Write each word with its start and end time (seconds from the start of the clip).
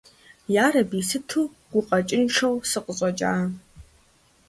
Ярэби, 0.67 0.99
сыту 1.09 1.41
гукъэкӀыншэу 1.71 2.55
сыкъыщӀэкӀа. 2.69 3.33